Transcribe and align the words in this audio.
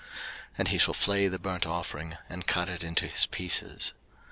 03:001:006 0.03 0.09
And 0.57 0.67
he 0.69 0.77
shall 0.79 0.93
flay 0.95 1.27
the 1.27 1.37
burnt 1.37 1.67
offering, 1.67 2.17
and 2.27 2.47
cut 2.47 2.69
it 2.69 2.83
into 2.83 3.05
his 3.05 3.27
pieces. 3.27 3.93